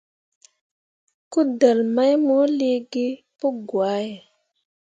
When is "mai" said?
1.95-2.13